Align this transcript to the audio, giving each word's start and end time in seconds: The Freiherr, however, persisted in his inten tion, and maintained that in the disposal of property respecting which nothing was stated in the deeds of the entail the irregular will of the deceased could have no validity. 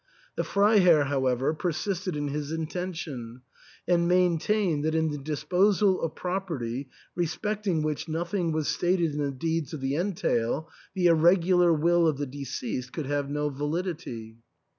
The 0.35 0.43
Freiherr, 0.43 1.03
however, 1.03 1.53
persisted 1.53 2.15
in 2.15 2.29
his 2.29 2.51
inten 2.51 2.95
tion, 2.95 3.41
and 3.87 4.07
maintained 4.07 4.83
that 4.83 4.95
in 4.95 5.11
the 5.11 5.17
disposal 5.19 6.01
of 6.01 6.15
property 6.15 6.89
respecting 7.15 7.83
which 7.83 8.09
nothing 8.09 8.51
was 8.51 8.67
stated 8.67 9.11
in 9.13 9.19
the 9.23 9.29
deeds 9.29 9.75
of 9.75 9.79
the 9.81 9.93
entail 9.93 10.71
the 10.95 11.05
irregular 11.05 11.71
will 11.71 12.07
of 12.07 12.17
the 12.17 12.25
deceased 12.25 12.91
could 12.91 13.05
have 13.05 13.29
no 13.29 13.51
validity. 13.51 14.37